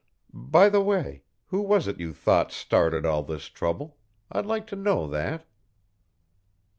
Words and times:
By 0.33 0.67
the 0.69 0.81
way, 0.81 1.21
who 1.49 1.61
was 1.61 1.87
it 1.87 1.99
you 1.99 2.11
thought 2.11 2.51
started 2.51 3.05
all 3.05 3.21
this 3.21 3.45
trouble? 3.45 3.97
I'd 4.31 4.47
like 4.47 4.65
to 4.73 4.75
know 4.75 5.05
that." 5.05 5.45